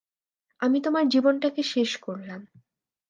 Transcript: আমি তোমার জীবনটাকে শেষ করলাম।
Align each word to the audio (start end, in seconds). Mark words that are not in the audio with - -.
আমি 0.59 0.77
তোমার 0.81 1.07
জীবনটাকে 1.07 1.61
শেষ 1.63 1.97
করলাম। 1.97 2.41